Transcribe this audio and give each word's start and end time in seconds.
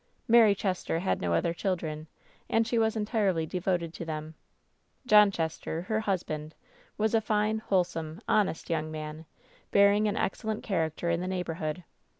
"Mary 0.27 0.55
Chester 0.55 0.97
had 0.97 1.21
no 1.21 1.31
other 1.35 1.53
children, 1.53 2.07
and 2.49 2.65
she 2.65 2.79
was 2.79 2.95
entirely 2.95 3.45
devoted 3.45 3.93
to 3.93 4.03
them. 4.03 4.33
John 5.05 5.29
Chester, 5.29 5.83
her 5.83 5.99
husband, 5.99 6.55
was 6.97 7.13
a 7.13 7.21
fine, 7.21 7.59
wholesome, 7.59 8.19
honest 8.27 8.67
young 8.71 8.89
man, 8.89 9.27
bearing 9.69 10.07
an 10.07 10.17
excellent 10.17 10.63
character 10.63 11.11
in 11.11 11.21
the 11.21 11.27
neighborhood. 11.27 11.83